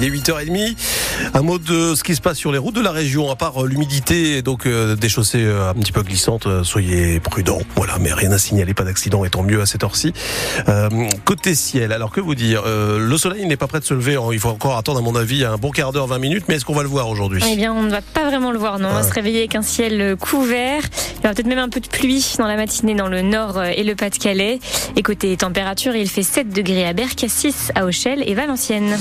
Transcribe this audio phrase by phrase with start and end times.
[0.00, 0.76] Il est 8h30.
[1.34, 3.64] Un mot de ce qui se passe sur les routes de la région, à part
[3.64, 7.58] euh, l'humidité et donc euh, des chaussées euh, un petit peu glissantes, euh, soyez prudents.
[7.74, 10.12] Voilà, mais rien à signaler, pas d'accident, et tant mieux à cette heure-ci.
[11.24, 14.28] Côté ciel, alors que vous dire Le soleil n'est pas prêt de se lever, hein.
[14.32, 16.64] il faut encore attendre à mon avis un bon quart d'heure, 20 minutes, mais est-ce
[16.64, 17.42] qu'on va le voir aujourd'hui?
[17.50, 18.88] Eh bien, on ne va pas vraiment le voir, non.
[18.88, 19.08] On va Ouais.
[19.08, 20.82] se réveiller avec un ciel couvert.
[21.18, 23.62] Il y aura peut-être même un peu de pluie dans la matinée dans le nord
[23.64, 24.58] et le Pas-de-Calais.
[24.96, 28.96] Et côté température, il fait 7 degrés à Berck, 6 à Auchel et Valenciennes.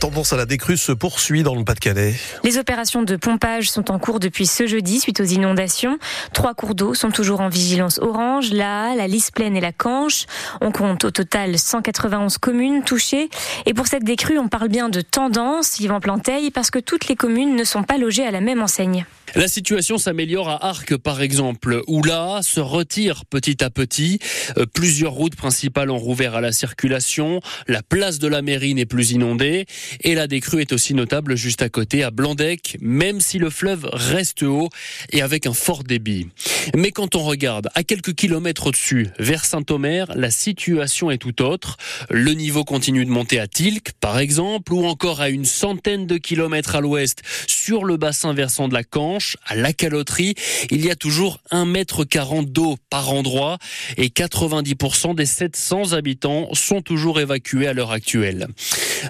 [0.00, 2.14] La tendance à la décrue se poursuit dans le Pas-de-Calais.
[2.42, 5.98] Les opérations de pompage sont en cours depuis ce jeudi suite aux inondations.
[6.32, 9.72] Trois cours d'eau sont toujours en vigilance orange, la Halle, la Lys Plaine et la
[9.72, 10.24] Canche.
[10.62, 13.28] On compte au total 191 communes touchées.
[13.66, 17.16] Et pour cette décrue, on parle bien de tendance, Yvan Planteil, parce que toutes les
[17.16, 19.04] communes ne sont pas logées à la même enseigne.
[19.36, 24.18] La situation s'améliore à Arc, par exemple, où là se retire petit à petit.
[24.58, 27.40] Euh, Plusieurs routes principales ont rouvert à la circulation.
[27.68, 29.66] La place de la mairie n'est plus inondée.
[30.02, 33.88] Et la décrue est aussi notable juste à côté, à Blandec, même si le fleuve
[33.92, 34.68] reste haut
[35.12, 36.28] et avec un fort débit.
[36.74, 41.76] Mais quand on regarde à quelques kilomètres au-dessus, vers Saint-Omer, la situation est tout autre.
[42.10, 46.18] Le niveau continue de monter à Tilk, par exemple, ou encore à une centaine de
[46.18, 50.34] kilomètres à l'ouest, sur le bassin versant de la Canche, à la caloterie,
[50.70, 53.58] il y a toujours 1 mètre 40 d'eau par endroit
[53.96, 58.48] et 90% des 700 habitants sont toujours évacués à l'heure actuelle.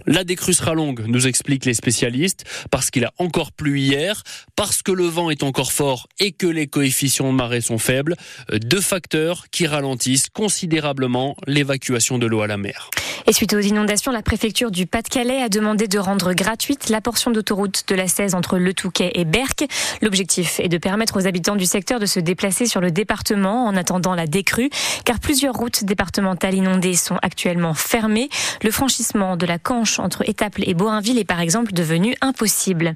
[0.06, 4.22] La décrue sera longue, nous expliquent les spécialistes, parce qu'il a encore plu hier,
[4.56, 8.16] parce que le vent est encore fort et que les coefficients de marée sont faibles,
[8.52, 12.90] deux facteurs qui ralentissent considérablement l'évacuation de l'eau à la mer.
[13.26, 17.30] Et suite aux inondations, la préfecture du Pas-de-Calais a demandé de rendre gratuite la portion
[17.30, 19.66] d'autoroute de la 16 entre Le Touquet et Berck.
[20.02, 23.76] L'objectif est de permettre aux habitants du secteur de se déplacer sur le département en
[23.76, 24.70] attendant la décrue,
[25.04, 28.30] car plusieurs routes départementales inondées sont actuellement fermées.
[28.62, 32.94] Le franchissement de la Canche entre Étaples et Borinville est par exemple devenu impossible.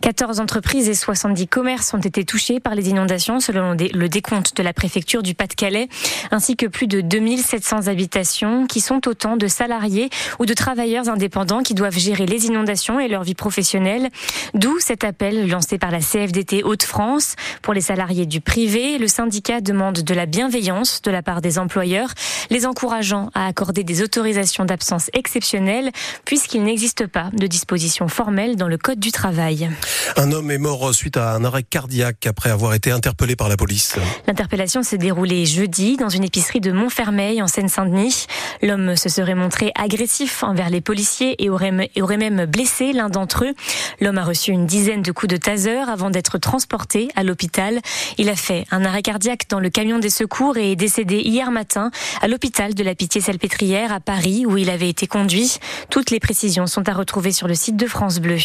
[0.00, 4.62] 14 entreprises et 70 commerces ont été touchés par les inondations selon le décompte de
[4.62, 5.88] la préfecture du Pas-de-Calais,
[6.30, 11.62] ainsi que plus de 2700 habitations qui sont autant de salariés ou de travailleurs indépendants
[11.62, 14.08] qui doivent gérer les inondations et leur vie professionnelle.
[14.54, 17.36] D'où cet appel lancé par la CFDT Hauts-de-France.
[17.62, 21.58] Pour les salariés du privé, le syndicat demande de la bienveillance de la part des
[21.58, 22.10] employeurs,
[22.50, 25.90] les encourageant à accorder des autorisations d'absence exceptionnelles
[26.24, 29.70] puisqu'il n'existe pas de disposition formelle dans le Code du travail.
[30.16, 33.56] Un homme est mort suite à un arrêt cardiaque après avoir été interpellé par la
[33.56, 33.96] police.
[34.26, 38.26] L'interpellation s'est déroulée jeudi dans une épicerie de Montfermeil en Seine-Saint-Denis.
[38.62, 43.08] L'homme se serait montré agressif envers les policiers et aurait, et aurait même blessé l'un
[43.08, 43.54] d'entre eux.
[44.00, 47.80] L'homme a reçu une dizaine de coups de taser avant d'être transporté à l'hôpital.
[48.18, 51.50] Il a fait un arrêt cardiaque dans le camion des secours et est décédé hier
[51.50, 51.90] matin
[52.20, 55.58] à l'hôpital de la Pitié-Salpêtrière à Paris où il avait été conduit.
[55.90, 58.38] Toutes les précisions sont à retrouver sur le site de France Bleu.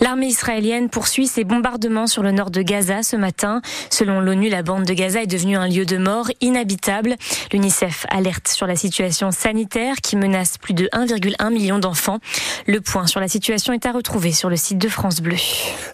[0.00, 3.60] L'armée israélienne poursuit ses bombardements sur le nord de Gaza ce matin.
[3.90, 7.16] Selon l'ONU, la bande de Gaza est devenue un lieu de mort inhabitable.
[7.52, 12.18] L'UNICEF alerte sur la situation sanitaire qui menace plus de 1,1 million d'enfants.
[12.66, 15.36] Le point sur la situation est à retrouver sur le site de France Bleu.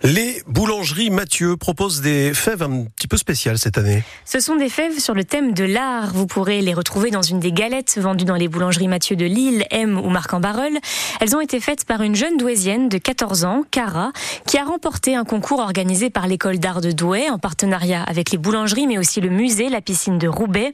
[0.02, 4.02] Les boulangeries Mathieu proposent des fèves un petit peu spéciales cette année.
[4.24, 6.12] Ce sont des fèves sur le thème de l'art.
[6.14, 9.64] Vous pourrez les retrouver dans une des galettes vendues dans les boulangeries Mathieu de Lille,
[9.70, 10.72] M ou Marc-en-Barœul.
[11.20, 14.12] Elles ont été faites par une jeune douaisienne de 14 ans, Cara,
[14.46, 18.38] qui a remporté un concours organisé par l'école d'art de Douai en partenariat avec les
[18.38, 20.72] boulangeries mais aussi le musée, la piscine de Roubaix.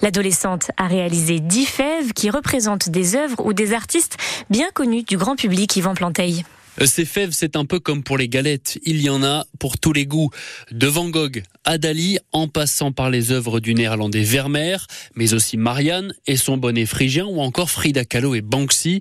[0.00, 4.16] L'adolescente a réalisé 10 fèves qui représentent des œuvres ou des artistes
[4.50, 6.44] bien connus du grand public Yvan Planteil.
[6.84, 8.78] Ces fèves, c'est un peu comme pour les galettes.
[8.84, 10.30] Il y en a pour tous les goûts.
[10.70, 15.56] De Van Gogh à Dali, en passant par les œuvres du néerlandais Vermeer, mais aussi
[15.56, 19.00] Marianne et son bonnet phrygien, ou encore Frida Kahlo et Banksy.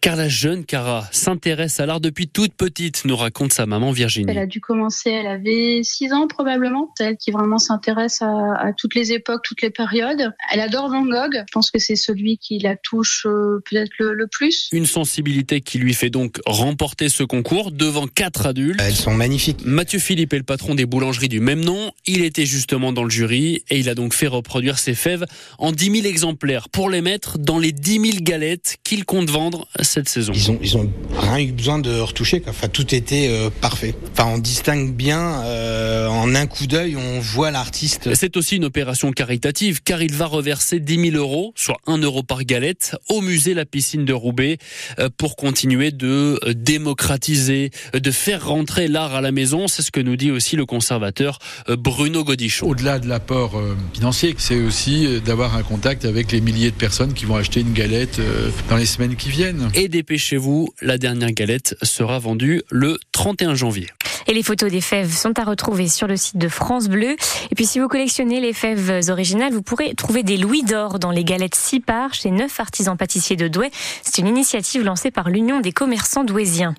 [0.00, 4.30] Car la jeune Cara s'intéresse à l'art depuis toute petite, nous raconte sa maman Virginie.
[4.30, 6.92] Elle a dû commencer, elle avait 6 ans probablement.
[6.96, 10.32] C'est elle qui vraiment s'intéresse à, à, toutes les époques, toutes les périodes.
[10.52, 11.34] Elle adore Van Gogh.
[11.34, 14.68] Je pense que c'est celui qui la touche euh, peut-être le, le plus.
[14.72, 18.80] Une sensibilité qui lui fait donc remporter ce concours devant quatre adultes.
[18.82, 19.60] Elles sont magnifiques.
[19.64, 21.92] Mathieu Philippe est le patron des boulangeries du même nom.
[22.06, 25.24] Il était justement dans le jury et il a donc fait reproduire ses fèves
[25.58, 29.66] en 10 000 exemplaires pour les mettre dans les 10 000 galettes qu'il compte vendre
[29.80, 30.32] cette saison.
[30.34, 32.40] Ils ont, ils ont rien eu besoin de retoucher.
[32.40, 32.50] Quoi.
[32.50, 33.94] Enfin, tout était euh, parfait.
[34.12, 38.14] Enfin, on distingue bien euh, en un coup d'œil, on voit l'artiste.
[38.14, 42.22] C'est aussi une opération caritative car il va reverser 10 000 euros, soit 1 euro
[42.22, 44.58] par galette, au musée La Piscine de Roubaix
[44.98, 49.68] euh, pour continuer de démocratiser démocratiser, de faire rentrer l'art à la maison.
[49.68, 52.66] C'est ce que nous dit aussi le conservateur euh, Bruno Godichon.
[52.66, 56.76] Au-delà de l'apport euh, financier, c'est aussi euh, d'avoir un contact avec les milliers de
[56.76, 58.20] personnes qui vont acheter une galette
[58.68, 59.70] dans les semaines qui viennent.
[59.74, 63.86] Et dépêchez-vous, la dernière galette sera vendue le 31 janvier.
[64.26, 67.16] Et les photos des fèves sont à retrouver sur le site de France Bleu.
[67.50, 71.10] Et puis si vous collectionnez les fèves originales, vous pourrez trouver des louis d'or dans
[71.10, 73.70] les galettes Sipar chez neuf artisans pâtissiers de Douai.
[74.02, 76.74] C'est une initiative lancée par l'Union des commerçants douaisiens.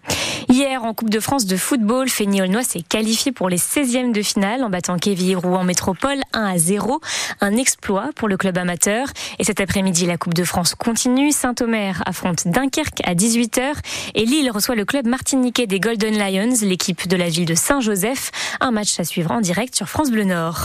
[0.52, 4.24] Hier, en Coupe de France de football, Fény Aulnois s'est qualifié pour les 16e de
[4.24, 7.02] finale en battant Kévy Rouen Métropole 1 à 0.
[7.40, 9.10] Un exploit pour le club amateur.
[9.38, 11.32] Et cet après-midi, la Coupe de France continue.
[11.32, 13.62] Saint-Omer affronte Dunkerque à 18h
[14.16, 18.32] et Lille reçoit le club martiniquais des Golden Lions, l'équipe de la ville de Saint-Joseph.
[18.60, 20.58] Un match à suivre en direct sur France Bleu Nord.